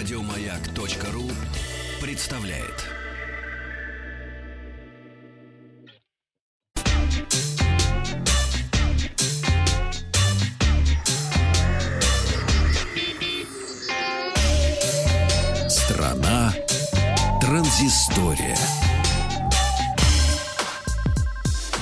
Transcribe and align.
Радиомаяк.ру 0.00 1.30
представляет. 2.00 2.86
Страна 15.68 16.54
транзистория. 17.42 18.56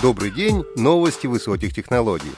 Добрый 0.02 0.32
день, 0.32 0.64
новости 0.74 1.28
высоких 1.28 1.72
технологий. 1.72 2.32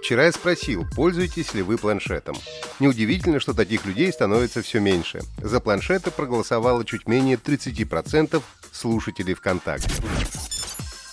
Вчера 0.00 0.26
я 0.26 0.32
спросил, 0.32 0.84
пользуетесь 0.94 1.54
ли 1.54 1.62
вы 1.62 1.76
планшетом. 1.76 2.36
Неудивительно, 2.80 3.40
что 3.40 3.54
таких 3.54 3.84
людей 3.84 4.12
становится 4.12 4.62
все 4.62 4.78
меньше. 4.78 5.20
За 5.38 5.60
планшеты 5.60 6.10
проголосовало 6.10 6.84
чуть 6.84 7.08
менее 7.08 7.36
30% 7.36 8.42
слушателей 8.72 9.34
ВКонтакте. 9.34 9.90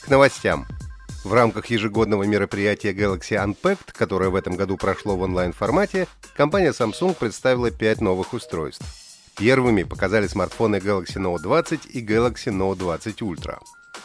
К 0.01 0.07
новостям. 0.09 0.67
В 1.23 1.33
рамках 1.33 1.65
ежегодного 1.67 2.23
мероприятия 2.23 2.93
Galaxy 2.93 3.31
Unpacked, 3.43 3.93
которое 3.93 4.29
в 4.29 4.35
этом 4.35 4.55
году 4.55 4.77
прошло 4.77 5.17
в 5.17 5.21
онлайн-формате, 5.23 6.07
компания 6.37 6.69
Samsung 6.69 7.15
представила 7.15 7.71
5 7.71 8.01
новых 8.01 8.33
устройств. 8.33 8.85
Первыми 9.35 9.81
показали 9.81 10.27
смартфоны 10.27 10.75
Galaxy 10.75 11.17
Note 11.17 11.41
20 11.41 11.87
и 11.87 12.05
Galaxy 12.05 12.53
Note 12.53 12.75
20 12.75 13.21
Ultra. 13.21 13.57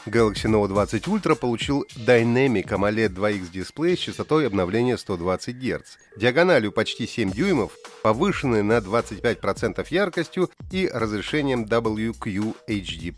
Galaxy 0.06 0.48
Note 0.48 0.68
20 0.68 1.06
Ultra 1.08 1.34
получил 1.34 1.86
Dynamic 1.94 2.68
AMOLED 2.68 3.14
2X 3.14 3.50
дисплей 3.50 3.96
с 3.96 4.00
частотой 4.00 4.46
обновления 4.46 4.96
120 4.96 5.56
Гц, 5.56 5.98
диагональю 6.16 6.72
почти 6.72 7.06
7 7.06 7.30
дюймов, 7.32 7.72
повышенной 8.02 8.62
на 8.62 8.78
25% 8.78 9.86
яркостью 9.90 10.50
и 10.70 10.88
разрешением 10.92 11.64
WQHD+. 11.64 13.14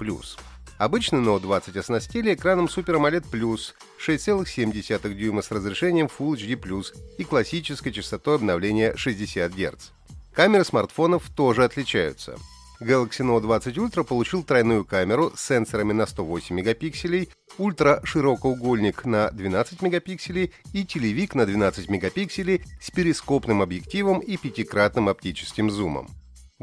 Обычный 0.78 1.20
Note 1.20 1.40
20 1.40 1.76
оснастили 1.76 2.34
экраном 2.34 2.66
Super 2.66 2.96
AMOLED 2.96 3.26
Plus 3.30 3.74
6,7 4.04 5.14
дюйма 5.14 5.42
с 5.42 5.52
разрешением 5.52 6.08
Full 6.18 6.34
HD+, 6.34 6.86
и 7.18 7.24
классической 7.24 7.92
частотой 7.92 8.36
обновления 8.36 8.96
60 8.96 9.54
Гц. 9.54 9.90
Камеры 10.34 10.64
смартфонов 10.64 11.30
тоже 11.36 11.64
отличаются– 11.64 12.36
Galaxy 12.82 13.24
Note 13.24 13.42
20 13.42 13.76
Ultra 13.78 14.04
получил 14.04 14.42
тройную 14.42 14.84
камеру 14.84 15.32
с 15.34 15.46
сенсорами 15.46 15.92
на 15.92 16.06
108 16.06 16.54
мегапикселей, 16.54 17.30
ультра-широкоугольник 17.58 19.04
на 19.04 19.30
12 19.30 19.82
мегапикселей 19.82 20.52
и 20.72 20.84
телевик 20.84 21.34
на 21.34 21.46
12 21.46 21.88
мегапикселей 21.88 22.62
с 22.80 22.90
перископным 22.90 23.62
объективом 23.62 24.18
и 24.18 24.36
пятикратным 24.36 25.08
оптическим 25.08 25.70
зумом. 25.70 26.08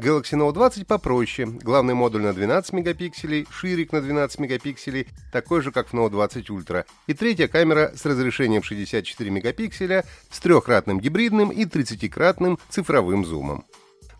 Galaxy 0.00 0.32
Note 0.32 0.52
20 0.52 0.86
попроще. 0.86 1.46
Главный 1.46 1.92
модуль 1.92 2.22
на 2.22 2.32
12 2.32 2.72
мегапикселей, 2.72 3.46
ширик 3.50 3.92
на 3.92 4.00
12 4.00 4.38
мегапикселей, 4.38 5.08
такой 5.30 5.60
же, 5.60 5.72
как 5.72 5.88
в 5.88 5.94
Note 5.94 6.10
20 6.10 6.48
Ultra. 6.48 6.86
И 7.06 7.12
третья 7.12 7.48
камера 7.48 7.92
с 7.94 8.06
разрешением 8.06 8.62
64 8.62 9.30
мегапикселя, 9.30 10.06
с 10.30 10.40
трехкратным 10.40 11.00
гибридным 11.00 11.50
и 11.50 11.64
30-кратным 11.64 12.58
цифровым 12.70 13.26
зумом. 13.26 13.64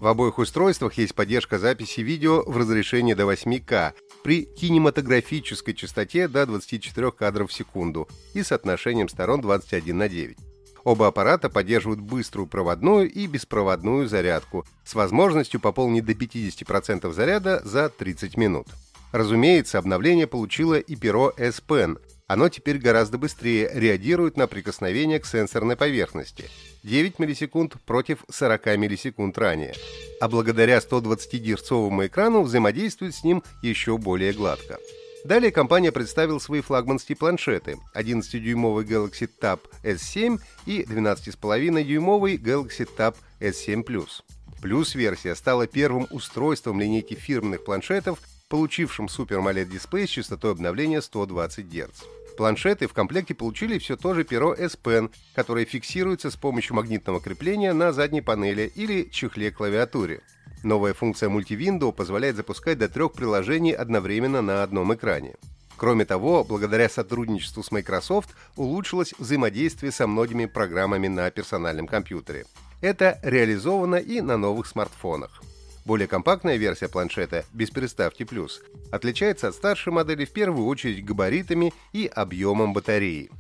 В 0.01 0.07
обоих 0.07 0.39
устройствах 0.39 0.95
есть 0.95 1.15
поддержка 1.15 1.59
записи 1.59 2.01
видео 2.01 2.43
в 2.47 2.57
разрешении 2.57 3.13
до 3.13 3.31
8К 3.31 3.93
при 4.25 4.47
кинематографической 4.47 5.75
частоте 5.75 6.27
до 6.27 6.47
24 6.47 7.13
кадров 7.13 7.51
в 7.51 7.53
секунду 7.53 8.09
и 8.33 8.43
соотношением 8.43 9.11
сторон 9.11 9.43
21 9.43 9.99
на 9.99 10.09
9. 10.09 10.39
Оба 10.85 11.09
аппарата 11.09 11.51
поддерживают 11.51 12.01
быструю 12.01 12.47
проводную 12.47 13.13
и 13.13 13.27
беспроводную 13.27 14.09
зарядку 14.09 14.65
с 14.87 14.95
возможностью 14.95 15.61
пополнить 15.61 16.07
до 16.07 16.13
50% 16.13 17.13
заряда 17.13 17.61
за 17.63 17.91
30 17.91 18.39
минут. 18.39 18.69
Разумеется, 19.13 19.79
обновление 19.79 20.27
получило 20.27 20.79
и 20.79 20.97
перо 20.97 21.35
S 21.37 21.63
Pen, 21.67 21.99
оно 22.31 22.49
теперь 22.49 22.79
гораздо 22.79 23.19
быстрее 23.19 23.69
реагирует 23.75 24.37
на 24.37 24.47
прикосновение 24.47 25.19
к 25.19 25.27
сенсорной 25.27 25.75
поверхности. 25.75 26.49
9 26.85 27.19
миллисекунд 27.19 27.75
против 27.85 28.25
40 28.31 28.67
миллисекунд 28.79 29.37
ранее. 29.37 29.75
А 30.21 30.29
благодаря 30.29 30.79
120-герцовому 30.79 32.07
экрану 32.07 32.43
взаимодействует 32.43 33.17
с 33.17 33.25
ним 33.25 33.43
еще 33.63 33.99
более 33.99 34.33
гладко. 34.33 34.79
Далее 35.25 35.51
компания 35.51 35.91
представила 35.91 36.39
свои 36.39 36.61
флагманские 36.61 37.17
планшеты 37.17 37.79
11-дюймовый 37.97 38.85
Galaxy 38.85 39.29
Tab 39.43 39.63
S7 39.83 40.39
и 40.67 40.85
12,5-дюймовый 40.85 42.37
Galaxy 42.37 42.89
Tab 42.97 43.17
S7 43.41 43.83
Plus. 43.85 44.23
Плюс-версия 44.63 45.35
стала 45.35 45.67
первым 45.67 46.07
устройством 46.13 46.81
линейки 46.81 47.15
фирменных 47.15 47.65
планшетов, 47.65 48.21
получившим 48.49 49.07
Super 49.07 49.43
AMOLED 49.43 49.65
дисплей 49.65 50.07
с 50.07 50.11
частотой 50.11 50.53
обновления 50.53 51.03
120 51.03 51.67
Гц. 51.67 52.20
Планшеты 52.37 52.87
в 52.87 52.95
комплекте 52.95 53.35
получили 53.35 53.79
все 53.79 53.97
то 53.97 54.15
же 54.15 54.25
перо 54.25 54.55
S 54.55 54.79
Pen, 54.83 55.11
которое 55.35 55.65
фиксируется 55.65 56.31
с 56.31 56.37
помощью 56.37 56.77
магнитного 56.77 57.21
крепления 57.21 57.73
на 57.73 57.93
задней 57.93 58.23
панели 58.23 58.71
или 58.75 59.09
чехле 59.11 59.51
клавиатуре. 59.51 60.23
Новая 60.63 60.95
функция 60.95 61.29
мультивиндоу 61.29 61.93
позволяет 61.93 62.37
запускать 62.37 62.79
до 62.79 62.89
трех 62.89 63.13
приложений 63.13 63.73
одновременно 63.73 64.43
на 64.43 64.63
одном 64.63 64.95
экране. 64.95 65.35
Кроме 65.77 66.05
того, 66.05 66.45
благодаря 66.45 66.91
сотрудничеству 66.91 67.63
с 67.63 67.71
Microsoft 67.71 68.31
улучшилось 68.57 69.15
взаимодействие 69.19 69.93
со 69.93 70.07
многими 70.07 70.45
программами 70.45 71.09
на 71.09 71.31
персональном 71.31 71.87
компьютере. 71.87 72.45
Это 72.83 73.19
реализовано 73.23 73.97
и 73.97 74.21
на 74.21 74.37
новых 74.37 74.67
смартфонах. 74.67 75.43
Более 75.85 76.07
компактная 76.07 76.57
версия 76.57 76.89
планшета 76.89 77.45
без 77.53 77.71
приставки 77.71 78.25
плюс 78.25 78.61
отличается 78.93 79.49
от 79.49 79.55
старшей 79.55 79.93
модели 79.93 80.25
в 80.25 80.33
первую 80.33 80.67
очередь 80.67 81.05
габаритами 81.05 81.73
и 81.93 82.07
объемом 82.07 82.73
батареи. 82.73 83.31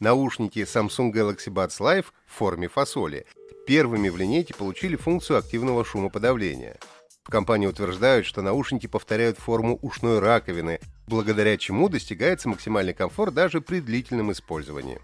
Наушники 0.00 0.60
Samsung 0.60 1.12
Galaxy 1.12 1.48
Buds 1.48 1.78
Live 1.80 2.06
в 2.26 2.32
форме 2.32 2.68
фасоли 2.68 3.26
первыми 3.66 4.08
в 4.08 4.16
линейке 4.16 4.54
получили 4.54 4.96
функцию 4.96 5.38
активного 5.38 5.84
шумоподавления. 5.84 6.78
В 7.22 7.30
компании 7.30 7.66
утверждают, 7.66 8.26
что 8.26 8.42
наушники 8.42 8.86
повторяют 8.86 9.38
форму 9.38 9.78
ушной 9.80 10.18
раковины, 10.18 10.78
благодаря 11.06 11.56
чему 11.56 11.88
достигается 11.88 12.50
максимальный 12.50 12.92
комфорт 12.92 13.32
даже 13.32 13.62
при 13.62 13.80
длительном 13.80 14.30
использовании. 14.32 15.00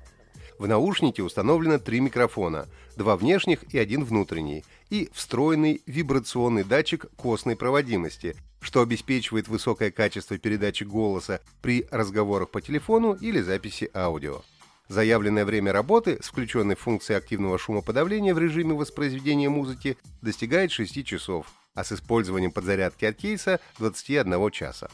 В 0.61 0.69
наушнике 0.69 1.23
установлено 1.23 1.79
три 1.79 2.01
микрофона, 2.01 2.69
два 2.95 3.17
внешних 3.17 3.65
и 3.73 3.79
один 3.79 4.05
внутренний, 4.05 4.63
и 4.91 5.09
встроенный 5.15 5.81
вибрационный 5.87 6.65
датчик 6.65 7.07
костной 7.17 7.57
проводимости, 7.57 8.37
что 8.61 8.83
обеспечивает 8.83 9.49
высокое 9.49 9.91
качество 9.91 10.37
передачи 10.37 10.85
голоса 10.85 11.41
при 11.63 11.87
разговорах 11.91 12.51
по 12.51 12.61
телефону 12.61 13.15
или 13.15 13.41
записи 13.41 13.91
аудио. 13.95 14.43
Заявленное 14.87 15.47
время 15.47 15.73
работы 15.73 16.19
с 16.23 16.27
включенной 16.27 16.75
функцией 16.75 17.17
активного 17.17 17.57
шумоподавления 17.57 18.35
в 18.35 18.39
режиме 18.39 18.75
воспроизведения 18.75 19.49
музыки 19.49 19.97
достигает 20.21 20.73
6 20.73 21.07
часов, 21.07 21.47
а 21.73 21.85
с 21.85 21.93
использованием 21.93 22.53
подзарядки 22.53 23.07
от 23.07 23.17
кейса 23.17 23.61
21 23.79 24.51
часа. 24.51 24.91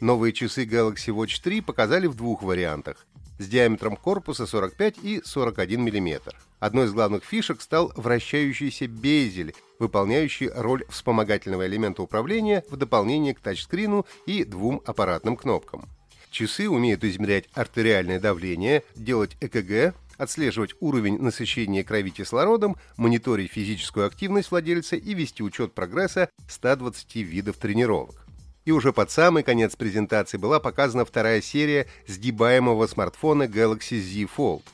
Новые 0.00 0.32
часы 0.32 0.64
Galaxy 0.64 1.14
Watch 1.14 1.42
3 1.42 1.60
показали 1.60 2.06
в 2.06 2.14
двух 2.14 2.42
вариантах 2.42 3.06
с 3.38 3.46
диаметром 3.46 3.96
корпуса 3.96 4.46
45 4.46 4.96
и 5.02 5.22
41 5.24 5.80
мм. 5.80 6.34
Одной 6.58 6.86
из 6.86 6.92
главных 6.92 7.24
фишек 7.24 7.60
стал 7.60 7.92
вращающийся 7.96 8.86
безель, 8.86 9.54
выполняющий 9.78 10.48
роль 10.48 10.84
вспомогательного 10.88 11.66
элемента 11.66 12.02
управления 12.02 12.64
в 12.70 12.76
дополнение 12.76 13.34
к 13.34 13.40
тачскрину 13.40 14.06
и 14.26 14.44
двум 14.44 14.82
аппаратным 14.86 15.36
кнопкам. 15.36 15.88
Часы 16.30 16.68
умеют 16.68 17.04
измерять 17.04 17.48
артериальное 17.54 18.20
давление, 18.20 18.82
делать 18.94 19.36
ЭКГ, 19.40 19.94
отслеживать 20.18 20.74
уровень 20.80 21.18
насыщения 21.18 21.84
крови 21.84 22.10
кислородом, 22.10 22.76
мониторить 22.96 23.52
физическую 23.52 24.06
активность 24.06 24.50
владельца 24.50 24.96
и 24.96 25.14
вести 25.14 25.42
учет 25.42 25.72
прогресса 25.72 26.28
120 26.48 27.16
видов 27.16 27.56
тренировок. 27.56 28.25
И 28.66 28.72
уже 28.72 28.92
под 28.92 29.12
самый 29.12 29.44
конец 29.44 29.76
презентации 29.76 30.38
была 30.38 30.58
показана 30.58 31.04
вторая 31.04 31.40
серия 31.40 31.86
сгибаемого 32.08 32.88
смартфона 32.88 33.44
Galaxy 33.44 34.00
Z 34.00 34.28
Fold. 34.36 34.64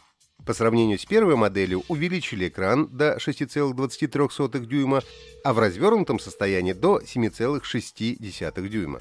По 0.46 0.54
сравнению 0.54 0.98
с 0.98 1.04
первой 1.04 1.36
моделью 1.36 1.84
увеличили 1.88 2.48
экран 2.48 2.88
до 2.88 3.18
6,23 3.18 4.64
дюйма, 4.64 5.02
а 5.44 5.52
в 5.52 5.58
развернутом 5.58 6.18
состоянии 6.18 6.72
до 6.72 7.00
7,6 7.00 8.68
дюйма. 8.68 9.00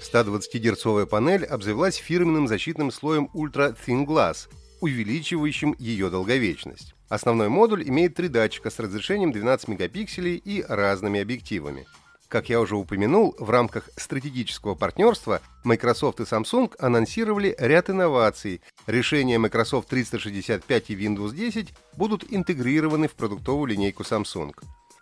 120-герцовая 0.00 1.06
панель 1.06 1.44
обзавелась 1.44 1.96
фирменным 1.96 2.46
защитным 2.46 2.92
слоем 2.92 3.28
Ultra 3.34 3.76
Thin 3.84 4.06
Glass, 4.06 4.48
увеличивающим 4.80 5.74
ее 5.78 6.08
долговечность. 6.08 6.94
Основной 7.08 7.48
модуль 7.48 7.82
имеет 7.86 8.14
три 8.14 8.28
датчика 8.28 8.70
с 8.70 8.78
разрешением 8.78 9.32
12 9.32 9.66
мегапикселей 9.66 10.36
и 10.36 10.62
разными 10.62 11.20
объективами. 11.20 11.86
Как 12.30 12.48
я 12.48 12.60
уже 12.60 12.76
упомянул, 12.76 13.34
в 13.40 13.50
рамках 13.50 13.90
стратегического 13.96 14.76
партнерства 14.76 15.42
Microsoft 15.64 16.20
и 16.20 16.22
Samsung 16.22 16.72
анонсировали 16.78 17.56
ряд 17.58 17.90
инноваций. 17.90 18.60
Решения 18.86 19.36
Microsoft 19.36 19.88
365 19.88 20.90
и 20.90 20.96
Windows 20.96 21.34
10 21.34 21.74
будут 21.96 22.24
интегрированы 22.32 23.08
в 23.08 23.14
продуктовую 23.14 23.66
линейку 23.66 24.04
Samsung. 24.04 24.54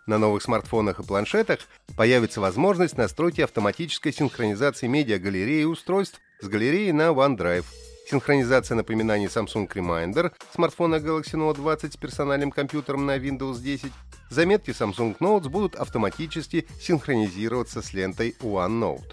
На 0.07 0.17
новых 0.17 0.43
смартфонах 0.43 1.01
и 1.01 1.03
планшетах 1.03 1.59
появится 1.99 2.41
возможность 2.41 2.97
настройки 2.97 3.43
автоматической 3.43 4.11
синхронизации 4.11 4.87
медиагалереи 4.87 5.65
устройств 5.65 6.19
с 6.41 6.49
галереей 6.49 6.93
на 6.93 7.11
OneDrive. 7.11 7.67
Синхронизация 8.11 8.75
напоминаний 8.75 9.27
Samsung 9.27 9.69
Reminder, 9.69 10.33
смартфона 10.55 10.95
Galaxy 10.95 11.35
Note 11.35 11.57
20 11.57 11.93
с 11.93 11.97
персональным 11.99 12.51
компьютером 12.51 13.05
на 13.05 13.19
Windows 13.19 13.61
10, 13.61 13.93
заметки 14.31 14.71
Samsung 14.71 15.19
Notes 15.19 15.51
будут 15.51 15.75
автоматически 15.75 16.67
синхронизироваться 16.81 17.83
с 17.83 17.93
лентой 17.93 18.35
OneNote. 18.41 19.13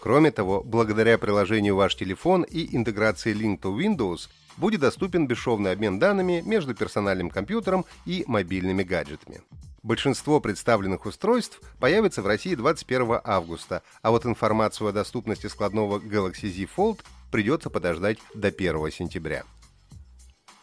Кроме 0.00 0.30
того, 0.30 0.62
благодаря 0.62 1.18
приложению 1.18 1.74
«Ваш 1.74 1.96
телефон» 1.96 2.44
и 2.44 2.76
интеграции 2.76 3.34
Link 3.34 3.60
to 3.60 3.76
Windows 3.76 4.28
будет 4.56 4.80
доступен 4.80 5.26
бесшовный 5.26 5.72
обмен 5.72 5.98
данными 5.98 6.40
между 6.46 6.72
персональным 6.72 7.30
компьютером 7.30 7.84
и 8.04 8.22
мобильными 8.28 8.84
гаджетами. 8.84 9.40
Большинство 9.82 10.40
представленных 10.40 11.06
устройств 11.06 11.60
появится 11.78 12.22
в 12.22 12.26
России 12.26 12.54
21 12.54 13.20
августа, 13.22 13.82
а 14.02 14.10
вот 14.10 14.26
информацию 14.26 14.88
о 14.88 14.92
доступности 14.92 15.48
складного 15.48 15.98
Galaxy 15.98 16.48
Z 16.48 16.68
Fold 16.76 17.00
придется 17.30 17.70
подождать 17.70 18.18
до 18.34 18.48
1 18.48 18.90
сентября. 18.92 19.44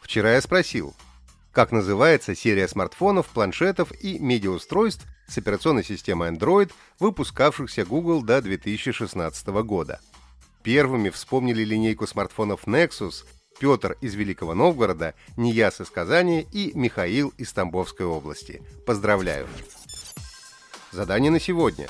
Вчера 0.02 0.34
я 0.34 0.42
спросил, 0.42 0.96
как 1.52 1.72
называется 1.72 2.36
серия 2.36 2.68
смартфонов, 2.68 3.28
планшетов 3.28 3.92
и 4.02 4.20
медиаустройств 4.20 5.06
с 5.28 5.38
операционной 5.38 5.84
системой 5.84 6.32
Android, 6.32 6.72
выпускавшихся 7.00 7.86
Google 7.86 8.24
до 8.24 8.42
2016 8.42 9.48
года. 9.64 10.00
Первыми 10.64 11.10
вспомнили 11.10 11.64
линейку 11.64 12.08
смартфонов 12.08 12.68
Nexus 12.68 13.26
Петр 13.60 13.98
из 14.02 14.16
Великого 14.16 14.54
Новгорода, 14.54 15.14
Нияс 15.38 15.80
из 15.80 15.90
Казани 15.90 16.48
и 16.52 16.72
Михаил 16.74 17.34
из 17.38 17.54
Тамбовской 17.54 18.06
области. 18.06 18.62
Поздравляю! 18.86 19.48
Задание 20.92 21.32
на 21.32 21.40
сегодня. 21.40 21.88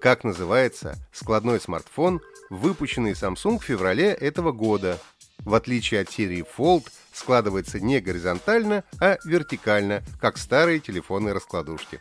Как 0.00 0.24
называется 0.24 0.96
складной 1.12 1.60
смартфон, 1.60 2.20
выпущенный 2.50 3.12
Samsung 3.12 3.58
в 3.58 3.64
феврале 3.64 4.12
этого 4.12 4.52
года? 4.52 4.98
В 5.44 5.54
отличие 5.54 6.00
от 6.00 6.10
серии 6.10 6.44
Fold, 6.56 6.86
складывается 7.12 7.80
не 7.80 8.00
горизонтально, 8.00 8.84
а 9.00 9.16
вертикально, 9.24 10.02
как 10.20 10.38
старые 10.38 10.80
телефонные 10.80 11.34
раскладушки. 11.34 12.00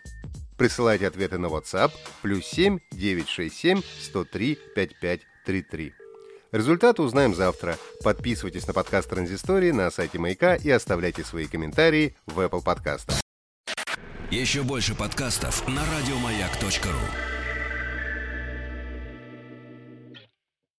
Присылайте 0.58 1.08
ответы 1.08 1.38
на 1.38 1.48
WhatsApp 1.48 1.92
плюс 2.22 2.46
7 2.46 2.80
967 2.92 3.82
103 4.02 4.60
5533. 4.76 5.94
Результаты 6.52 7.02
узнаем 7.02 7.36
завтра. 7.36 7.78
Подписывайтесь 8.04 8.66
на 8.68 8.74
подкаст 8.74 9.10
Транзистории 9.10 9.72
на 9.72 9.92
сайте 9.92 10.20
Маяка 10.20 10.56
и 10.56 10.70
оставляйте 10.70 11.24
свои 11.24 11.48
комментарии 11.48 12.16
в 12.26 12.40
Apple 12.40 12.64
подкастах. 12.64 13.20
Еще 14.32 14.64
больше 14.64 14.96
подкастов 14.96 15.68
на 15.68 15.84
радиомаяк.ру 15.86 17.35